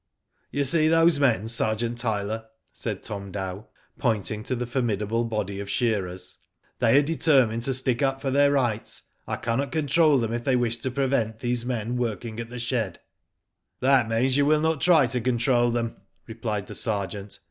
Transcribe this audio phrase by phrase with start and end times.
[0.49, 3.67] "You see those men, Sergeant Tyler," said Tom Dow,
[3.99, 6.37] pointing to the formidable body of shearers,
[6.79, 9.03] "they are determined to stick up for their rights.
[9.27, 12.99] I cannot control them if they wish to prevent these men working at the shed."
[13.37, 17.37] / '.'That means that you will not try to control them," replied the sergeant.